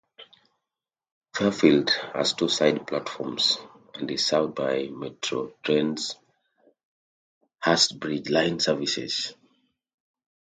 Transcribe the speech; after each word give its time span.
Fairfield 1.35 1.91
has 2.15 2.33
two 2.33 2.47
side 2.49 2.87
platforms, 2.87 3.59
and 3.93 4.09
is 4.09 4.25
served 4.25 4.55
by 4.55 4.87
Metro 4.87 5.53
Trains' 5.63 6.15
Hurstbridge 7.63 8.31
line 8.31 8.59
services. 8.59 9.35